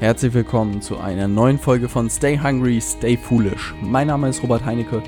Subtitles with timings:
[0.00, 3.74] Herzlich willkommen zu einer neuen Folge von Stay Hungry, Stay Foolish.
[3.82, 5.02] Mein Name ist Robert Heinecke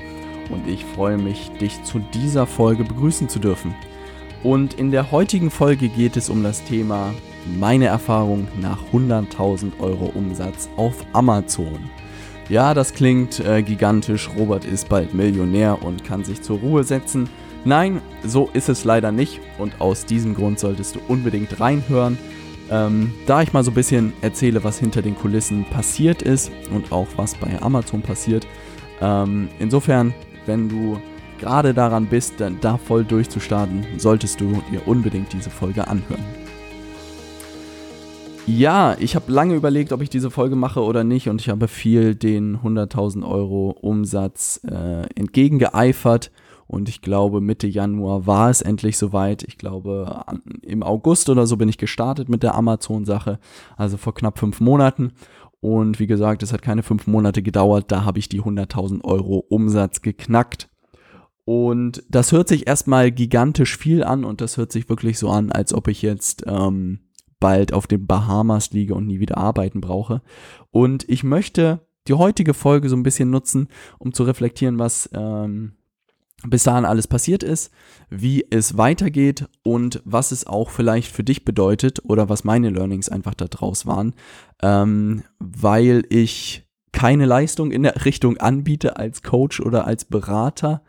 [0.51, 3.73] und ich freue mich, dich zu dieser Folge begrüßen zu dürfen.
[4.43, 7.11] Und in der heutigen Folge geht es um das Thema
[7.57, 11.89] meine Erfahrung nach 100.000 Euro Umsatz auf Amazon.
[12.47, 14.29] Ja, das klingt äh, gigantisch.
[14.37, 17.27] Robert ist bald Millionär und kann sich zur Ruhe setzen.
[17.65, 22.19] Nein, so ist es leider nicht und aus diesem Grund solltest du unbedingt reinhören.
[22.69, 26.91] Ähm, da ich mal so ein bisschen erzähle, was hinter den Kulissen passiert ist und
[26.91, 28.47] auch was bei Amazon passiert.
[29.01, 30.13] Ähm, insofern,
[30.45, 30.99] wenn du
[31.39, 36.23] gerade daran bist, dann da voll durchzustarten, solltest du dir unbedingt diese Folge anhören.
[38.45, 41.69] Ja, ich habe lange überlegt, ob ich diese Folge mache oder nicht und ich habe
[41.69, 46.29] viel den 100.000 Euro Umsatz äh, entgegengeeifert
[46.67, 49.43] und ich glaube, Mitte Januar war es endlich soweit.
[49.43, 50.23] Ich glaube,
[50.61, 53.39] im August oder so bin ich gestartet mit der Amazon-Sache,
[53.77, 55.13] also vor knapp fünf Monaten.
[55.59, 59.45] Und wie gesagt, es hat keine fünf Monate gedauert, da habe ich die 100.000 Euro
[59.49, 60.69] Umsatz geknackt.
[61.45, 65.51] Und das hört sich erstmal gigantisch viel an und das hört sich wirklich so an,
[65.51, 66.99] als ob ich jetzt ähm,
[67.39, 70.21] bald auf den Bahamas liege und nie wieder arbeiten brauche.
[70.71, 73.67] Und ich möchte die heutige Folge so ein bisschen nutzen,
[73.99, 75.73] um zu reflektieren, was ähm,
[76.45, 77.71] bis dahin alles passiert ist,
[78.09, 83.09] wie es weitergeht und was es auch vielleicht für dich bedeutet oder was meine Learnings
[83.09, 84.13] einfach da draus waren,
[84.61, 90.83] ähm, weil ich keine Leistung in der Richtung anbiete als Coach oder als Berater,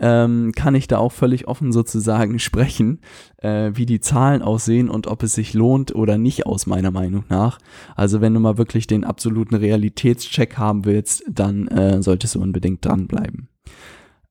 [0.00, 3.00] ähm, kann ich da auch völlig offen sozusagen sprechen,
[3.38, 7.24] äh, wie die Zahlen aussehen und ob es sich lohnt oder nicht aus meiner Meinung
[7.28, 7.58] nach.
[7.96, 12.84] Also wenn du mal wirklich den absoluten Realitätscheck haben willst, dann äh, solltest du unbedingt
[12.84, 13.48] dranbleiben.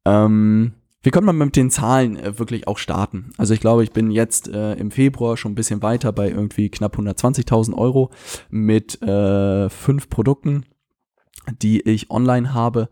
[0.07, 3.31] Ähm, wir können mal mit den Zahlen äh, wirklich auch starten.
[3.37, 6.69] Also ich glaube, ich bin jetzt äh, im Februar schon ein bisschen weiter bei irgendwie
[6.69, 8.11] knapp 120.000 Euro
[8.49, 10.65] mit äh, fünf Produkten,
[11.61, 12.89] die ich online habe.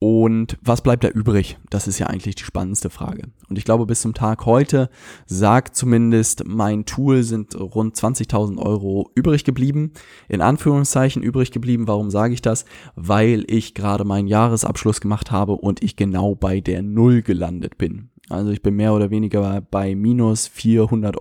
[0.00, 1.56] Und was bleibt da übrig?
[1.70, 3.28] Das ist ja eigentlich die spannendste Frage.
[3.48, 4.90] Und ich glaube, bis zum Tag heute
[5.24, 9.92] sagt zumindest mein Tool sind rund 20.000 Euro übrig geblieben.
[10.28, 11.88] In Anführungszeichen übrig geblieben.
[11.88, 12.64] Warum sage ich das?
[12.96, 18.10] Weil ich gerade meinen Jahresabschluss gemacht habe und ich genau bei der Null gelandet bin.
[18.28, 21.18] Also ich bin mehr oder weniger bei minus 400,17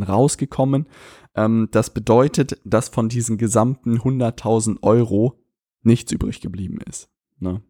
[0.00, 0.86] Euro rausgekommen.
[1.34, 5.40] Ähm, das bedeutet, dass von diesen gesamten 100.000 Euro
[5.82, 7.08] nichts übrig geblieben ist.
[7.38, 7.62] Ne?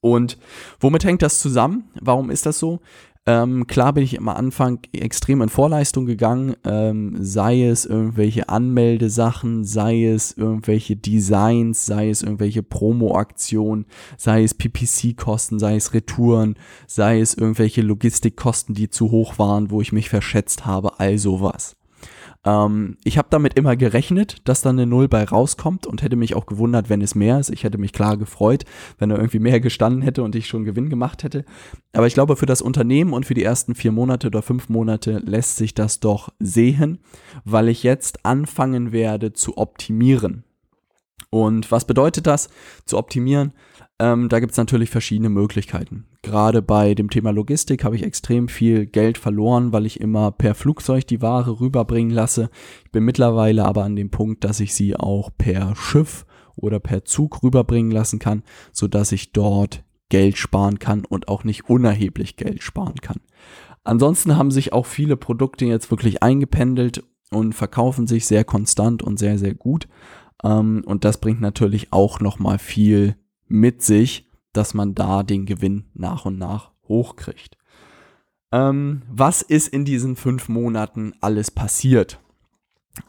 [0.00, 0.38] Und
[0.80, 1.90] womit hängt das zusammen?
[2.00, 2.80] Warum ist das so?
[3.26, 9.64] Ähm, klar bin ich am Anfang extrem in Vorleistung gegangen, ähm, sei es irgendwelche Anmeldesachen,
[9.64, 13.86] sei es irgendwelche Designs, sei es irgendwelche Promo-Aktionen,
[14.18, 16.56] sei es PPC-Kosten, sei es Retouren,
[16.86, 21.76] sei es irgendwelche Logistikkosten, die zu hoch waren, wo ich mich verschätzt habe, all sowas.
[22.44, 26.34] Ähm, ich habe damit immer gerechnet, dass da eine Null bei rauskommt und hätte mich
[26.34, 27.50] auch gewundert, wenn es mehr ist.
[27.50, 28.64] Ich hätte mich klar gefreut,
[28.98, 31.44] wenn da irgendwie mehr gestanden hätte und ich schon Gewinn gemacht hätte.
[31.92, 35.18] Aber ich glaube, für das Unternehmen und für die ersten vier Monate oder fünf Monate
[35.24, 36.98] lässt sich das doch sehen,
[37.44, 40.44] weil ich jetzt anfangen werde zu optimieren.
[41.30, 42.48] Und was bedeutet das,
[42.84, 43.52] zu optimieren?
[43.98, 46.06] Ähm, da gibt es natürlich verschiedene Möglichkeiten.
[46.24, 50.54] Gerade bei dem Thema Logistik habe ich extrem viel Geld verloren, weil ich immer per
[50.54, 52.48] Flugzeug die Ware rüberbringen lasse.
[52.86, 56.24] Ich bin mittlerweile aber an dem Punkt, dass ich sie auch per Schiff
[56.56, 58.42] oder per Zug rüberbringen lassen kann,
[58.72, 63.20] sodass ich dort Geld sparen kann und auch nicht unerheblich Geld sparen kann.
[63.82, 69.18] Ansonsten haben sich auch viele Produkte jetzt wirklich eingependelt und verkaufen sich sehr konstant und
[69.18, 69.88] sehr, sehr gut.
[70.42, 74.23] Ähm, und das bringt natürlich auch nochmal viel mit sich,
[74.56, 77.56] dass man da den Gewinn nach und nach hochkriegt.
[78.52, 82.20] Ähm, was ist in diesen fünf Monaten alles passiert?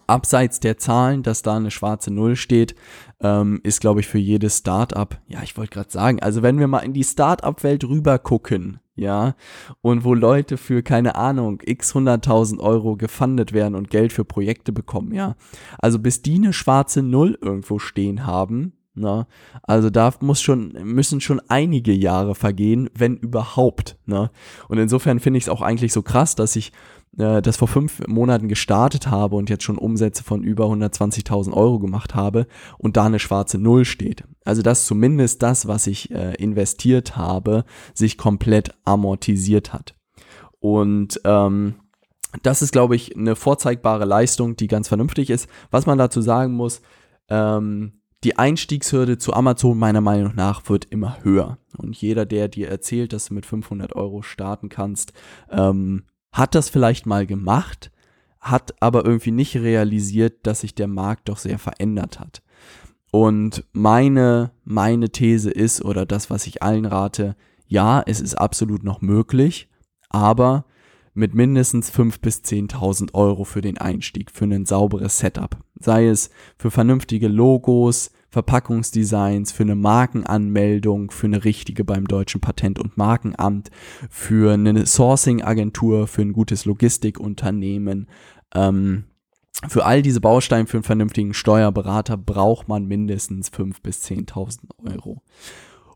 [0.07, 2.75] Abseits der Zahlen, dass da eine schwarze Null steht,
[3.21, 6.67] ähm, ist, glaube ich, für jedes Startup, ja, ich wollte gerade sagen, also wenn wir
[6.67, 9.35] mal in die Startup-Welt rüber gucken, ja,
[9.81, 14.71] und wo Leute für, keine Ahnung, x 100.000 Euro gefundet werden und Geld für Projekte
[14.71, 15.35] bekommen, ja,
[15.77, 19.27] also bis die eine schwarze Null irgendwo stehen haben, Ne?
[19.63, 23.97] Also da muss schon, müssen schon einige Jahre vergehen, wenn überhaupt.
[24.05, 24.31] Ne?
[24.69, 26.71] Und insofern finde ich es auch eigentlich so krass, dass ich
[27.17, 31.79] äh, das vor fünf Monaten gestartet habe und jetzt schon Umsätze von über 120.000 Euro
[31.79, 32.47] gemacht habe
[32.77, 34.23] und da eine schwarze Null steht.
[34.43, 39.95] Also dass zumindest das, was ich äh, investiert habe, sich komplett amortisiert hat.
[40.59, 41.75] Und ähm,
[42.43, 45.47] das ist, glaube ich, eine vorzeigbare Leistung, die ganz vernünftig ist.
[45.71, 46.81] Was man dazu sagen muss,
[47.29, 51.57] ähm, die Einstiegshürde zu Amazon meiner Meinung nach wird immer höher.
[51.77, 55.13] Und jeder, der dir erzählt, dass du mit 500 Euro starten kannst,
[55.51, 57.91] ähm, hat das vielleicht mal gemacht,
[58.39, 62.41] hat aber irgendwie nicht realisiert, dass sich der Markt doch sehr verändert hat.
[63.11, 67.35] Und meine, meine These ist, oder das, was ich allen rate,
[67.67, 69.69] ja, es ist absolut noch möglich,
[70.09, 70.65] aber
[71.15, 75.57] mit mindestens 5.000 bis 10.000 Euro für den Einstieg, für ein sauberes Setup.
[75.79, 82.79] Sei es für vernünftige Logos, Verpackungsdesigns, für eine Markenanmeldung, für eine richtige beim deutschen Patent-
[82.79, 83.71] und Markenamt,
[84.09, 88.07] für eine Sourcing-Agentur, für ein gutes Logistikunternehmen.
[88.53, 89.05] Ähm,
[89.69, 95.21] für all diese Bausteine für einen vernünftigen Steuerberater braucht man mindestens 5.000 bis 10.000 Euro.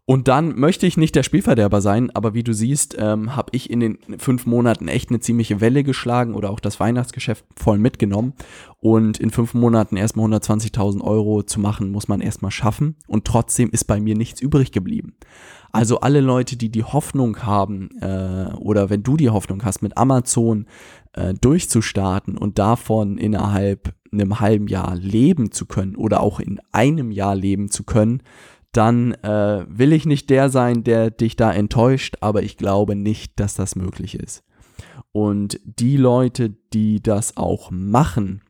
[0.10, 3.70] Und dann möchte ich nicht der Spielverderber sein, aber wie du siehst, ähm, habe ich
[3.70, 8.34] in den fünf Monaten echt eine ziemliche Welle geschlagen oder auch das Weihnachtsgeschäft voll mitgenommen.
[8.80, 12.96] Und in fünf Monaten erstmal 120.000 Euro zu machen, muss man erstmal schaffen.
[13.06, 15.14] Und trotzdem ist bei mir nichts übrig geblieben.
[15.72, 19.96] Also alle Leute, die die Hoffnung haben, äh, oder wenn du die Hoffnung hast, mit
[19.96, 20.66] Amazon
[21.14, 27.12] äh, durchzustarten und davon innerhalb einem halben Jahr leben zu können oder auch in einem
[27.12, 28.24] Jahr leben zu können,
[28.72, 33.40] dann äh, will ich nicht der sein, der dich da enttäuscht, aber ich glaube nicht,
[33.40, 34.44] dass das möglich ist.
[35.12, 38.42] Und die Leute, die das auch machen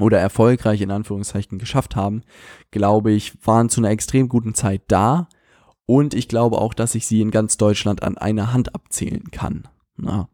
[0.00, 2.22] oder erfolgreich in Anführungszeichen geschafft haben,
[2.70, 5.28] glaube ich, waren zu einer extrem guten Zeit da.
[5.86, 9.68] Und ich glaube auch, dass ich sie in ganz Deutschland an einer Hand abzählen kann.
[9.96, 10.28] Na,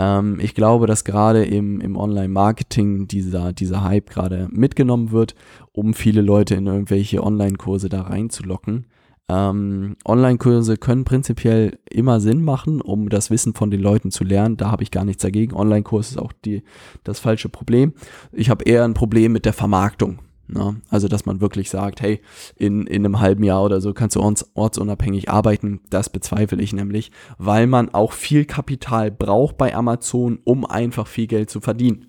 [0.00, 5.34] ähm, ich glaube, dass gerade im, im Online-Marketing dieser, dieser Hype gerade mitgenommen wird,
[5.72, 8.86] um viele Leute in irgendwelche Online-Kurse da reinzulocken.
[9.28, 14.56] Ähm, Online-Kurse können prinzipiell immer Sinn machen, um das Wissen von den Leuten zu lernen.
[14.56, 15.54] Da habe ich gar nichts dagegen.
[15.54, 16.62] Online-Kurs ist auch die,
[17.04, 17.92] das falsche Problem.
[18.32, 20.20] Ich habe eher ein Problem mit der Vermarktung.
[20.52, 20.80] Ne?
[20.88, 22.20] Also, dass man wirklich sagt, hey,
[22.56, 25.80] in, in einem halben Jahr oder so kannst du orts, ortsunabhängig arbeiten.
[25.90, 31.26] Das bezweifle ich nämlich, weil man auch viel Kapital braucht bei Amazon, um einfach viel
[31.26, 32.06] Geld zu verdienen.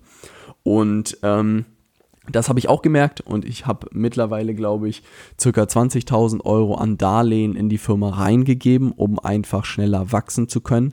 [0.62, 1.64] Und ähm,
[2.30, 5.02] das habe ich auch gemerkt und ich habe mittlerweile, glaube ich,
[5.40, 10.92] circa 20.000 Euro an Darlehen in die Firma reingegeben, um einfach schneller wachsen zu können,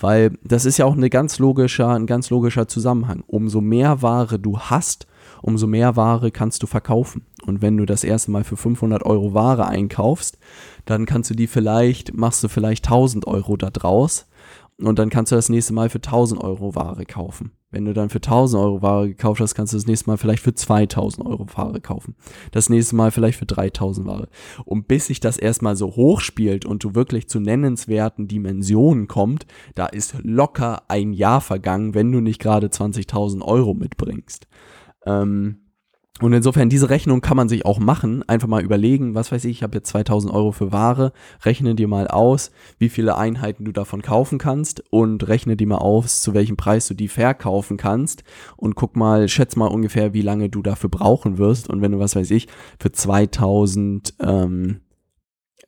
[0.00, 3.22] weil das ist ja auch eine ganz logischer, ein ganz logischer Zusammenhang.
[3.26, 5.06] Umso mehr Ware du hast,
[5.42, 7.22] umso mehr Ware kannst du verkaufen.
[7.46, 10.38] Und wenn du das erste Mal für 500 Euro Ware einkaufst,
[10.86, 14.26] dann kannst du die vielleicht, machst du vielleicht 1000 Euro da draus
[14.82, 17.52] und dann kannst du das nächste Mal für 1000 Euro Ware kaufen.
[17.70, 20.42] Wenn du dann für 1000 Euro Ware gekauft hast, kannst du das nächste Mal vielleicht
[20.42, 22.16] für 2000 Euro Ware kaufen.
[22.50, 24.28] Das nächste Mal vielleicht für 3000 Ware.
[24.64, 29.46] Und bis sich das erstmal so hoch spielt und du wirklich zu nennenswerten Dimensionen kommt,
[29.76, 34.48] da ist locker ein Jahr vergangen, wenn du nicht gerade 20.000 Euro mitbringst.
[35.06, 35.69] Ähm,
[36.18, 38.22] und insofern, diese Rechnung kann man sich auch machen.
[38.28, 41.12] Einfach mal überlegen, was weiß ich, ich habe jetzt 2000 Euro für Ware.
[41.44, 45.78] Rechne dir mal aus, wie viele Einheiten du davon kaufen kannst und rechne dir mal
[45.78, 48.22] aus, zu welchem Preis du die verkaufen kannst.
[48.58, 51.70] Und guck mal, schätz mal ungefähr, wie lange du dafür brauchen wirst.
[51.70, 52.48] Und wenn du, was weiß ich,
[52.78, 54.80] für 2000 ähm,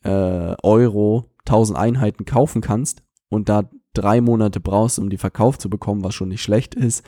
[0.03, 5.71] äh, Euro 1000 Einheiten kaufen kannst und da drei Monate brauchst, um die verkauft zu
[5.71, 7.05] bekommen, was schon nicht schlecht ist,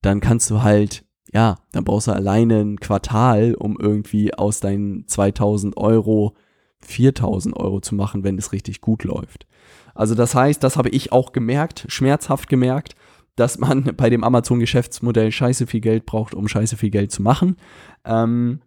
[0.00, 5.06] dann kannst du halt ja, dann brauchst du alleine ein Quartal, um irgendwie aus deinen
[5.06, 6.34] 2000 Euro
[6.80, 9.46] 4000 Euro zu machen, wenn es richtig gut läuft.
[9.94, 12.94] Also das heißt, das habe ich auch gemerkt, schmerzhaft gemerkt,
[13.36, 17.56] dass man bei dem Amazon-Geschäftsmodell scheiße viel Geld braucht, um scheiße viel Geld zu machen.
[18.04, 18.60] Ähm,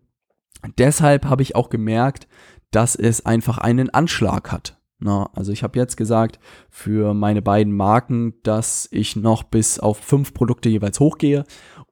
[0.78, 2.28] deshalb habe ich auch gemerkt,
[2.72, 4.81] dass es einfach einen Anschlag hat.
[5.04, 6.40] Na, also ich habe jetzt gesagt
[6.70, 11.44] für meine beiden Marken, dass ich noch bis auf fünf Produkte jeweils hochgehe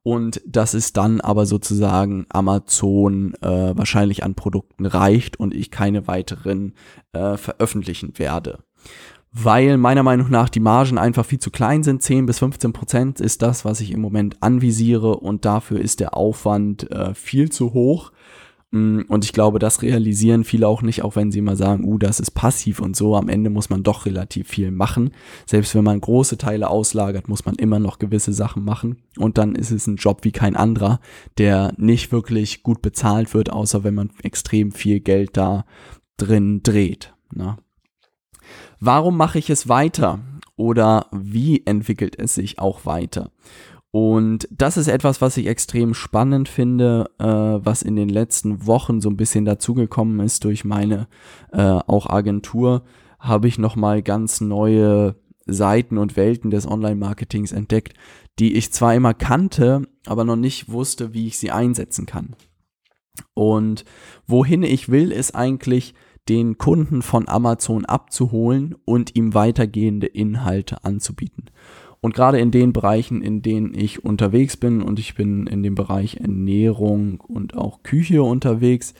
[0.03, 6.07] und dass es dann aber sozusagen Amazon äh, wahrscheinlich an Produkten reicht und ich keine
[6.07, 6.75] weiteren
[7.13, 8.59] äh, veröffentlichen werde.
[9.31, 12.01] Weil meiner Meinung nach die Margen einfach viel zu klein sind.
[12.01, 16.15] 10 bis 15 Prozent ist das, was ich im Moment anvisiere und dafür ist der
[16.15, 18.11] Aufwand äh, viel zu hoch.
[18.71, 21.97] Mm, und ich glaube, das realisieren viele auch nicht, auch wenn sie immer sagen, uh,
[21.97, 23.15] das ist passiv und so.
[23.15, 25.11] Am Ende muss man doch relativ viel machen.
[25.45, 28.97] Selbst wenn man große Teile auslagert, muss man immer noch gewisse Sachen machen.
[29.17, 30.99] Und dann ist es ein Job wie kein anderer,
[31.37, 35.65] der nicht wirklich gut bezahlt wird, außer wenn man extrem viel Geld da
[36.17, 37.13] drin dreht.
[37.33, 37.57] Ne?
[38.79, 40.19] Warum mache ich es weiter?
[40.55, 43.31] Oder wie entwickelt es sich auch weiter?
[43.91, 49.01] Und das ist etwas, was ich extrem spannend finde, äh, was in den letzten Wochen
[49.01, 51.07] so ein bisschen dazugekommen ist durch meine
[51.51, 52.83] äh, auch Agentur,
[53.19, 55.15] habe ich nochmal ganz neue
[55.47, 57.93] Seiten und Welten des Online-Marketings entdeckt,
[58.37, 62.35] die ich zwar immer kannte, aber noch nicht wusste, wie ich sie einsetzen kann.
[63.33, 63.85] Und
[64.27, 65.95] wohin ich will, ist eigentlich
[66.29, 71.45] den Kunden von Amazon abzuholen und ihm weitergehende Inhalte anzubieten.
[72.01, 75.75] Und gerade in den Bereichen, in denen ich unterwegs bin, und ich bin in dem
[75.75, 78.93] Bereich Ernährung und auch Küche unterwegs,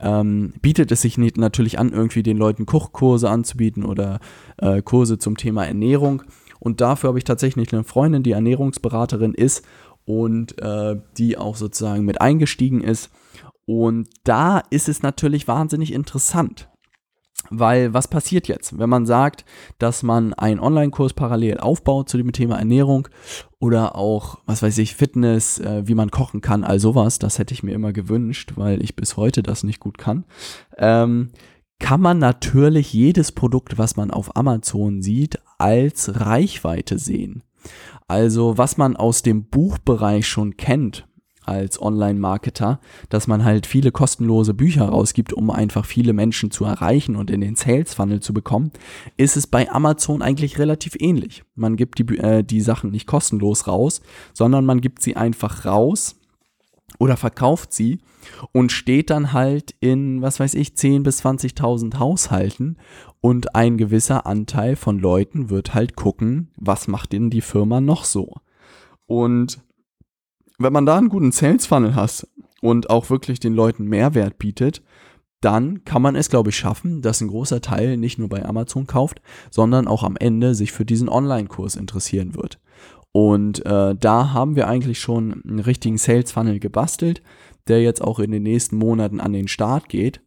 [0.00, 4.20] ähm, bietet es sich nicht, natürlich an, irgendwie den Leuten Kochkurse anzubieten oder
[4.58, 6.22] äh, Kurse zum Thema Ernährung.
[6.58, 9.64] Und dafür habe ich tatsächlich eine Freundin, die Ernährungsberaterin ist
[10.04, 13.10] und äh, die auch sozusagen mit eingestiegen ist.
[13.64, 16.68] Und da ist es natürlich wahnsinnig interessant.
[17.50, 19.44] Weil was passiert jetzt, wenn man sagt,
[19.78, 23.08] dass man einen Online-Kurs parallel aufbaut zu dem Thema Ernährung
[23.58, 27.52] oder auch, was weiß ich, Fitness, äh, wie man kochen kann, all sowas, das hätte
[27.54, 30.24] ich mir immer gewünscht, weil ich bis heute das nicht gut kann,
[30.78, 31.30] ähm,
[31.78, 37.42] kann man natürlich jedes Produkt, was man auf Amazon sieht, als Reichweite sehen.
[38.08, 41.06] Also was man aus dem Buchbereich schon kennt,
[41.44, 47.16] als Online-Marketer, dass man halt viele kostenlose Bücher rausgibt, um einfach viele Menschen zu erreichen
[47.16, 48.70] und in den Sales-Funnel zu bekommen,
[49.16, 51.44] ist es bei Amazon eigentlich relativ ähnlich.
[51.54, 56.16] Man gibt die, äh, die Sachen nicht kostenlos raus, sondern man gibt sie einfach raus
[56.98, 57.98] oder verkauft sie
[58.52, 62.76] und steht dann halt in, was weiß ich, 10.000 bis 20.000 Haushalten
[63.20, 68.04] und ein gewisser Anteil von Leuten wird halt gucken, was macht denn die Firma noch
[68.04, 68.34] so.
[69.06, 69.60] Und
[70.62, 72.26] wenn man da einen guten Sales Funnel hat
[72.60, 74.82] und auch wirklich den Leuten Mehrwert bietet,
[75.40, 78.86] dann kann man es, glaube ich, schaffen, dass ein großer Teil nicht nur bei Amazon
[78.86, 82.60] kauft, sondern auch am Ende sich für diesen Online-Kurs interessieren wird.
[83.10, 87.22] Und äh, da haben wir eigentlich schon einen richtigen Sales Funnel gebastelt,
[87.68, 90.20] der jetzt auch in den nächsten Monaten an den Start geht.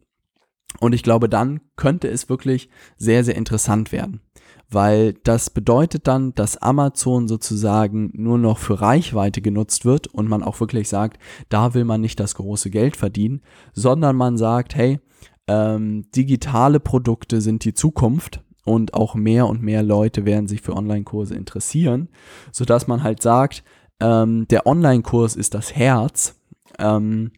[0.80, 4.20] Und ich glaube, dann könnte es wirklich sehr, sehr interessant werden
[4.68, 10.42] weil das bedeutet dann, dass Amazon sozusagen nur noch für Reichweite genutzt wird und man
[10.42, 13.42] auch wirklich sagt, da will man nicht das große Geld verdienen,
[13.72, 14.98] sondern man sagt, hey,
[15.46, 20.74] ähm, digitale Produkte sind die Zukunft und auch mehr und mehr Leute werden sich für
[20.74, 22.08] Online-Kurse interessieren,
[22.50, 23.62] sodass man halt sagt,
[24.00, 26.34] ähm, der Online-Kurs ist das Herz
[26.80, 27.30] ähm,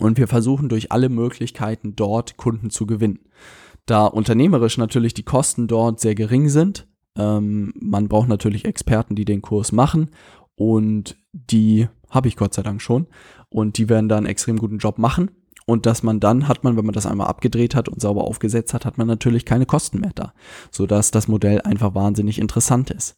[0.00, 3.20] und wir versuchen durch alle Möglichkeiten dort Kunden zu gewinnen
[3.86, 6.86] da unternehmerisch natürlich die Kosten dort sehr gering sind.
[7.16, 10.10] Ähm, man braucht natürlich Experten, die den Kurs machen
[10.56, 13.06] und die habe ich Gott sei Dank schon
[13.48, 15.30] und die werden da einen extrem guten Job machen
[15.66, 18.74] und dass man dann hat man, wenn man das einmal abgedreht hat und sauber aufgesetzt
[18.74, 20.34] hat, hat man natürlich keine Kosten mehr da,
[20.70, 23.16] sodass das Modell einfach wahnsinnig interessant ist.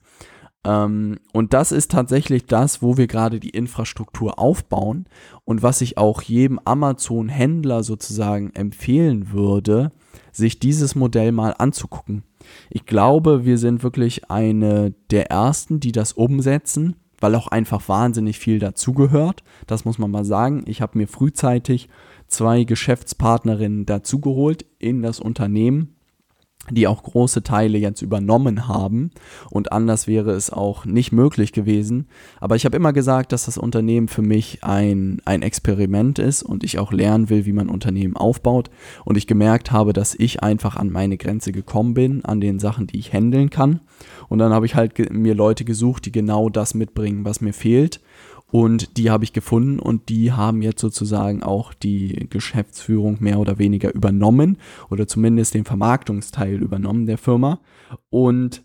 [0.64, 5.06] Ähm, und das ist tatsächlich das, wo wir gerade die Infrastruktur aufbauen
[5.44, 9.92] und was ich auch jedem Amazon-Händler sozusagen empfehlen würde,
[10.32, 12.22] sich dieses Modell mal anzugucken.
[12.70, 18.38] Ich glaube, wir sind wirklich eine der ersten, die das umsetzen, weil auch einfach wahnsinnig
[18.38, 19.42] viel dazugehört.
[19.66, 20.64] Das muss man mal sagen.
[20.66, 21.88] Ich habe mir frühzeitig
[22.28, 25.95] zwei Geschäftspartnerinnen dazugeholt in das Unternehmen,
[26.70, 29.10] die auch große Teile jetzt übernommen haben
[29.50, 32.06] und anders wäre es auch nicht möglich gewesen.
[32.40, 36.64] Aber ich habe immer gesagt, dass das Unternehmen für mich ein, ein Experiment ist und
[36.64, 38.70] ich auch lernen will, wie man Unternehmen aufbaut
[39.04, 42.86] und ich gemerkt habe, dass ich einfach an meine Grenze gekommen bin, an den Sachen,
[42.86, 43.80] die ich handeln kann.
[44.28, 48.00] Und dann habe ich halt mir Leute gesucht, die genau das mitbringen, was mir fehlt
[48.50, 53.58] und die habe ich gefunden und die haben jetzt sozusagen auch die Geschäftsführung mehr oder
[53.58, 57.60] weniger übernommen oder zumindest den Vermarktungsteil übernommen der Firma.
[58.08, 58.64] Und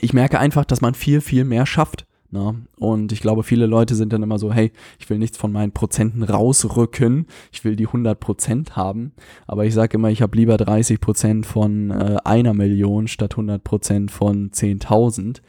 [0.00, 2.06] ich merke einfach, dass man viel, viel mehr schafft.
[2.30, 2.52] Na?
[2.52, 2.62] Ne?
[2.78, 5.72] Und ich glaube, viele Leute sind dann immer so, hey, ich will nichts von meinen
[5.72, 9.12] Prozenten rausrücken, ich will die 100 Prozent haben.
[9.46, 13.62] Aber ich sage immer, ich habe lieber 30 Prozent von äh, einer Million statt 100
[13.62, 15.42] Prozent von 10.000.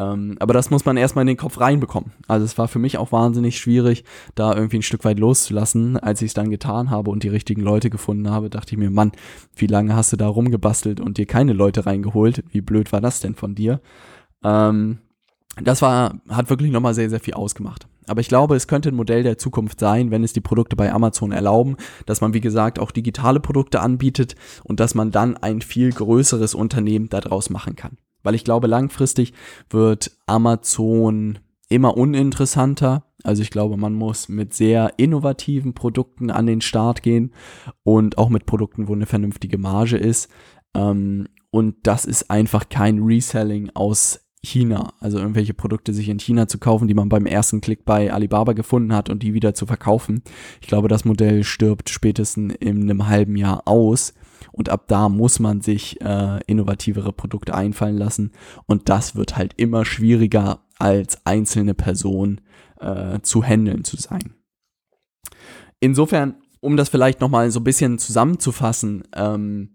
[0.00, 2.12] Ähm, aber das muss man erstmal in den Kopf reinbekommen.
[2.26, 4.04] Also es war für mich auch wahnsinnig schwierig,
[4.34, 5.98] da irgendwie ein Stück weit loszulassen.
[5.98, 8.90] Als ich es dann getan habe und die richtigen Leute gefunden habe, dachte ich mir,
[8.90, 9.12] Mann,
[9.54, 12.42] wie lange hast du da rumgebastelt und dir keine Leute reingeholt?
[12.50, 13.80] Wie blöd war das denn von dir?
[14.42, 14.98] Ähm,
[15.62, 17.86] das war, hat wirklich nochmal sehr, sehr viel ausgemacht.
[18.06, 20.92] Aber ich glaube, es könnte ein Modell der Zukunft sein, wenn es die Produkte bei
[20.92, 21.76] Amazon erlauben,
[22.06, 26.54] dass man, wie gesagt, auch digitale Produkte anbietet und dass man dann ein viel größeres
[26.54, 27.98] Unternehmen daraus machen kann.
[28.22, 29.32] Weil ich glaube, langfristig
[29.70, 33.04] wird Amazon immer uninteressanter.
[33.22, 37.32] Also ich glaube, man muss mit sehr innovativen Produkten an den Start gehen
[37.82, 40.30] und auch mit Produkten, wo eine vernünftige Marge ist.
[40.74, 46.48] Ähm, und das ist einfach kein Reselling aus China, also irgendwelche Produkte sich in China
[46.48, 49.66] zu kaufen, die man beim ersten Klick bei Alibaba gefunden hat und die wieder zu
[49.66, 50.22] verkaufen.
[50.62, 54.14] Ich glaube, das Modell stirbt spätestens in einem halben Jahr aus
[54.52, 58.32] und ab da muss man sich äh, innovativere Produkte einfallen lassen
[58.66, 62.40] und das wird halt immer schwieriger als einzelne Person
[62.80, 64.34] äh, zu handeln zu sein.
[65.80, 69.74] Insofern, um das vielleicht nochmal so ein bisschen zusammenzufassen, ähm,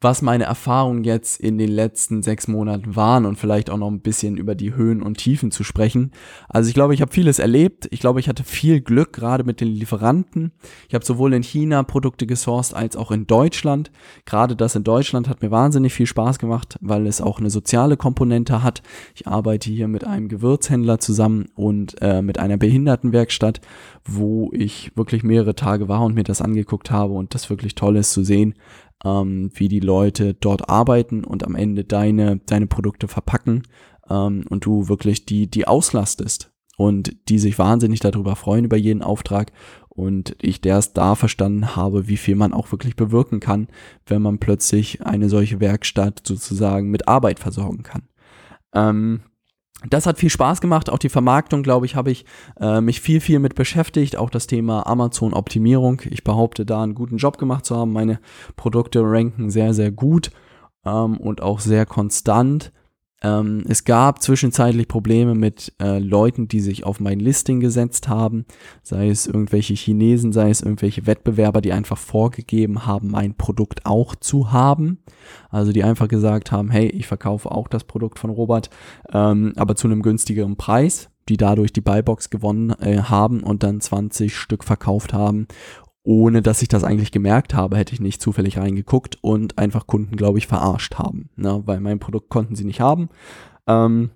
[0.00, 4.00] was meine Erfahrungen jetzt in den letzten sechs Monaten waren und vielleicht auch noch ein
[4.00, 6.12] bisschen über die Höhen und Tiefen zu sprechen.
[6.48, 7.86] Also ich glaube, ich habe vieles erlebt.
[7.90, 10.52] Ich glaube, ich hatte viel Glück gerade mit den Lieferanten.
[10.88, 13.90] Ich habe sowohl in China Produkte gesourced als auch in Deutschland.
[14.24, 17.98] Gerade das in Deutschland hat mir wahnsinnig viel Spaß gemacht, weil es auch eine soziale
[17.98, 18.82] Komponente hat.
[19.14, 23.60] Ich arbeite hier mit einem Gewürzhändler zusammen und äh, mit einer Behindertenwerkstatt,
[24.06, 27.96] wo ich wirklich mehrere Tage war und mir das angeguckt habe und das wirklich toll
[27.96, 28.54] ist zu sehen,
[29.04, 33.62] ähm, wie die Leute dort arbeiten und am Ende deine, deine Produkte verpacken
[34.08, 39.02] ähm, und du wirklich die, die auslastest und die sich wahnsinnig darüber freuen über jeden
[39.02, 39.52] Auftrag
[39.88, 43.68] und ich erst da verstanden habe, wie viel man auch wirklich bewirken kann,
[44.06, 48.02] wenn man plötzlich eine solche Werkstatt sozusagen mit Arbeit versorgen kann.
[48.72, 49.20] Ähm,
[49.88, 50.90] das hat viel Spaß gemacht.
[50.90, 52.24] Auch die Vermarktung, glaube ich, habe ich
[52.60, 54.16] äh, mich viel, viel mit beschäftigt.
[54.16, 56.02] Auch das Thema Amazon-Optimierung.
[56.10, 57.92] Ich behaupte, da einen guten Job gemacht zu haben.
[57.92, 58.20] Meine
[58.56, 60.30] Produkte ranken sehr, sehr gut
[60.84, 62.72] ähm, und auch sehr konstant.
[63.22, 68.46] Ähm, es gab zwischenzeitlich Probleme mit äh, Leuten, die sich auf mein Listing gesetzt haben,
[68.82, 74.14] sei es irgendwelche Chinesen, sei es irgendwelche Wettbewerber, die einfach vorgegeben haben, mein Produkt auch
[74.14, 74.98] zu haben.
[75.50, 78.70] Also die einfach gesagt haben, hey, ich verkaufe auch das Produkt von Robert,
[79.12, 83.80] ähm, aber zu einem günstigeren Preis die dadurch die Buybox gewonnen äh, haben und dann
[83.80, 85.46] 20 Stück verkauft haben
[86.10, 90.16] ohne dass ich das eigentlich gemerkt habe, hätte ich nicht zufällig reingeguckt und einfach Kunden,
[90.16, 91.30] glaube ich, verarscht haben.
[91.36, 91.62] Ne?
[91.66, 93.10] Weil mein Produkt konnten sie nicht haben.
[93.68, 94.10] Ähm,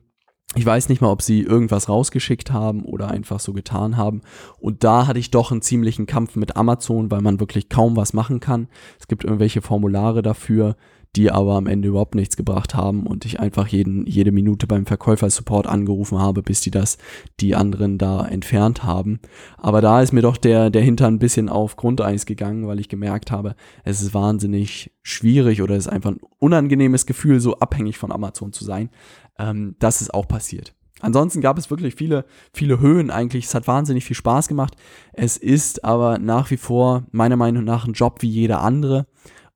[0.57, 4.23] ich weiß nicht mal, ob sie irgendwas rausgeschickt haben oder einfach so getan haben.
[4.59, 8.13] Und da hatte ich doch einen ziemlichen Kampf mit Amazon, weil man wirklich kaum was
[8.13, 8.67] machen kann.
[8.99, 10.75] Es gibt irgendwelche Formulare dafür,
[11.17, 14.87] die aber am Ende überhaupt nichts gebracht haben und ich einfach jeden, jede Minute beim
[14.87, 16.99] Verkäufersupport angerufen habe, bis die das,
[17.41, 19.21] die anderen da entfernt haben.
[19.57, 22.89] Aber da ist mir doch der, der Hintern ein bisschen auf Grundeis gegangen, weil ich
[22.89, 23.55] gemerkt habe,
[23.85, 28.53] es ist wahnsinnig schwierig oder es ist einfach ein unangenehmes Gefühl, so abhängig von Amazon
[28.53, 28.91] zu sein.
[29.39, 30.75] Ähm, das ist auch passiert.
[31.01, 33.45] Ansonsten gab es wirklich viele, viele Höhen eigentlich.
[33.45, 34.75] Es hat wahnsinnig viel Spaß gemacht.
[35.13, 39.07] Es ist aber nach wie vor meiner Meinung nach ein Job wie jeder andere.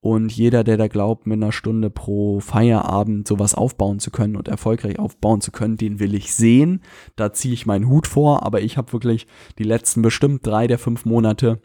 [0.00, 4.46] Und jeder, der da glaubt, mit einer Stunde pro Feierabend sowas aufbauen zu können und
[4.46, 6.82] erfolgreich aufbauen zu können, den will ich sehen.
[7.16, 9.26] Da ziehe ich meinen Hut vor, aber ich habe wirklich
[9.58, 11.60] die letzten bestimmt drei der fünf Monate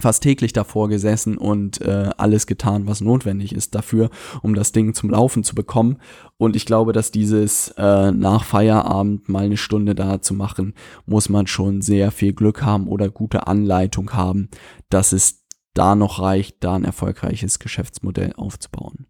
[0.00, 4.10] fast täglich davor gesessen und äh, alles getan, was notwendig ist dafür,
[4.42, 5.98] um das Ding zum Laufen zu bekommen.
[6.36, 10.74] Und ich glaube, dass dieses äh, nach Feierabend mal eine Stunde da zu machen,
[11.06, 14.48] muss man schon sehr viel Glück haben oder gute Anleitung haben,
[14.90, 15.45] dass es
[15.76, 19.06] da noch reicht, da ein erfolgreiches Geschäftsmodell aufzubauen.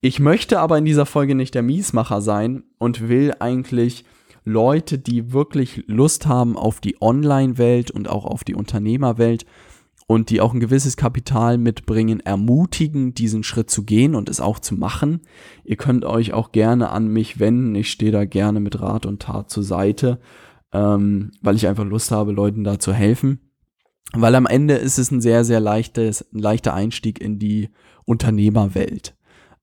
[0.00, 4.04] Ich möchte aber in dieser Folge nicht der Miesmacher sein und will eigentlich
[4.44, 9.44] Leute, die wirklich Lust haben auf die Online-Welt und auch auf die Unternehmerwelt
[10.06, 14.58] und die auch ein gewisses Kapital mitbringen, ermutigen, diesen Schritt zu gehen und es auch
[14.58, 15.20] zu machen.
[15.64, 17.74] Ihr könnt euch auch gerne an mich wenden.
[17.74, 20.18] Ich stehe da gerne mit Rat und Tat zur Seite,
[20.72, 23.47] ähm, weil ich einfach Lust habe, Leuten da zu helfen.
[24.12, 27.70] Weil am Ende ist es ein sehr, sehr leichtes, ein leichter Einstieg in die
[28.04, 29.14] Unternehmerwelt.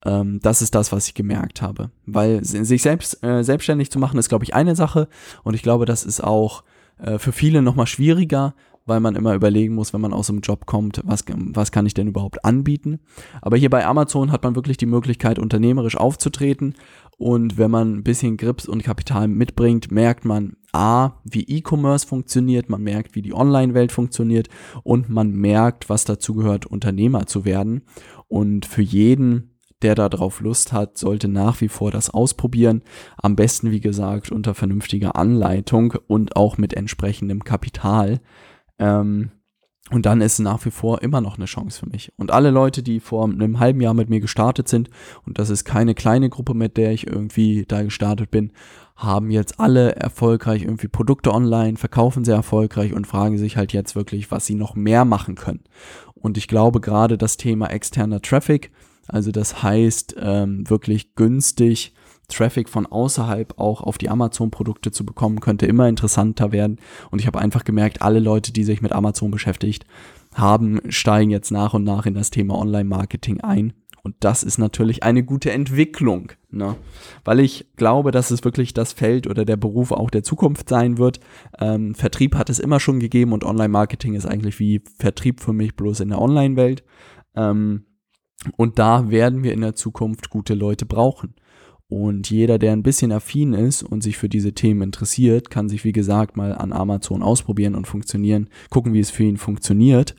[0.05, 1.89] Ähm, das ist das, was ich gemerkt habe.
[2.05, 5.08] Weil sich selbst äh, selbstständig zu machen, ist, glaube ich, eine Sache.
[5.43, 6.63] Und ich glaube, das ist auch
[6.99, 8.53] äh, für viele nochmal schwieriger,
[8.86, 11.93] weil man immer überlegen muss, wenn man aus einem Job kommt, was, was kann ich
[11.93, 13.00] denn überhaupt anbieten.
[13.41, 16.76] Aber hier bei Amazon hat man wirklich die Möglichkeit, unternehmerisch aufzutreten
[17.17, 22.69] und wenn man ein bisschen Grips und Kapital mitbringt, merkt man A, wie E-Commerce funktioniert,
[22.69, 24.50] man merkt, wie die Online-Welt funktioniert
[24.84, 27.84] und man merkt, was dazu gehört, Unternehmer zu werden.
[28.28, 32.82] Und für jeden, der darauf Lust hat, sollte nach wie vor das ausprobieren.
[33.17, 38.19] Am besten, wie gesagt, unter vernünftiger Anleitung und auch mit entsprechendem Kapital.
[38.80, 39.32] Ähm,
[39.92, 42.12] und dann ist nach wie vor immer noch eine Chance für mich.
[42.18, 44.90] Und alle Leute, die vor einem halben Jahr mit mir gestartet sind,
[45.28, 48.52] und das ist keine kleine Gruppe, mit der ich irgendwie da gestartet bin,
[48.96, 53.96] haben jetzt alle erfolgreich irgendwie Produkte online, verkaufen sehr erfolgreich und fragen sich halt jetzt
[53.96, 55.64] wirklich, was sie noch mehr machen können.
[56.16, 58.72] Und ich glaube gerade das Thema externer Traffic,
[59.08, 61.94] also das heißt ähm, wirklich günstig
[62.28, 66.80] Traffic von außerhalb auch auf die Amazon-Produkte zu bekommen, könnte immer interessanter werden.
[67.12, 69.86] Und ich habe einfach gemerkt, alle Leute, die sich mit Amazon beschäftigt
[70.34, 73.74] haben, steigen jetzt nach und nach in das Thema Online-Marketing ein.
[74.06, 76.76] Und das ist natürlich eine gute Entwicklung, ne?
[77.24, 81.00] weil ich glaube, dass es wirklich das Feld oder der Beruf auch der Zukunft sein
[81.00, 81.20] wird.
[81.60, 85.76] Ähm, Vertrieb hat es immer schon gegeben und Online-Marketing ist eigentlich wie Vertrieb für mich
[85.76, 86.84] bloß in der Online-Welt.
[87.36, 87.86] Ähm,
[88.58, 91.34] und da werden wir in der Zukunft gute Leute brauchen.
[91.88, 95.84] Und jeder, der ein bisschen affin ist und sich für diese Themen interessiert, kann sich,
[95.84, 100.15] wie gesagt, mal an Amazon ausprobieren und funktionieren, gucken, wie es für ihn funktioniert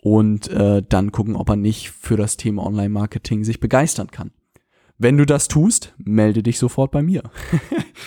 [0.00, 4.30] und äh, dann gucken, ob er nicht für das Thema Online-Marketing sich begeistern kann.
[4.96, 7.22] Wenn du das tust, melde dich sofort bei mir.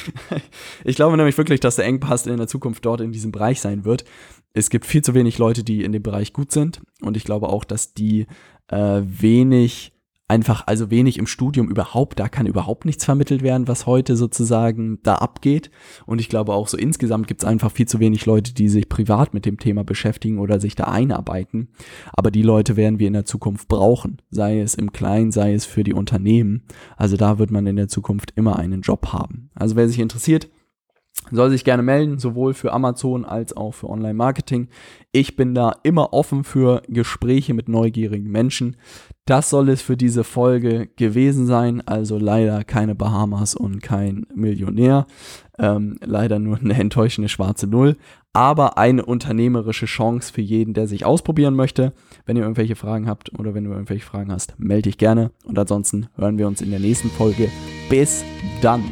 [0.86, 3.84] ich glaube nämlich wirklich, dass der Engpass in der Zukunft dort in diesem Bereich sein
[3.84, 4.06] wird.
[4.54, 7.50] Es gibt viel zu wenig Leute, die in dem Bereich gut sind und ich glaube
[7.50, 8.26] auch, dass die
[8.68, 9.94] äh, wenig
[10.32, 15.00] einfach also wenig im Studium überhaupt, da kann überhaupt nichts vermittelt werden, was heute sozusagen
[15.04, 15.70] da abgeht.
[16.06, 18.88] Und ich glaube auch so insgesamt gibt es einfach viel zu wenig Leute, die sich
[18.88, 21.68] privat mit dem Thema beschäftigen oder sich da einarbeiten.
[22.14, 25.66] Aber die Leute werden wir in der Zukunft brauchen, sei es im Kleinen, sei es
[25.66, 26.64] für die Unternehmen.
[26.96, 29.50] Also da wird man in der Zukunft immer einen Job haben.
[29.54, 30.48] Also wer sich interessiert,
[31.30, 34.68] soll sich gerne melden, sowohl für Amazon als auch für Online-Marketing.
[35.12, 38.78] Ich bin da immer offen für Gespräche mit neugierigen Menschen.
[39.26, 41.82] Das soll es für diese Folge gewesen sein.
[41.86, 45.06] Also leider keine Bahamas und kein Millionär.
[45.60, 47.98] Ähm, leider nur eine enttäuschende schwarze Null.
[48.34, 51.92] Aber eine unternehmerische Chance für jeden, der sich ausprobieren möchte.
[52.26, 55.32] Wenn ihr irgendwelche Fragen habt oder wenn du irgendwelche Fragen hast, melde dich gerne.
[55.46, 57.50] Und ansonsten hören wir uns in der nächsten Folge.
[57.90, 58.24] Bis
[58.62, 58.84] dann.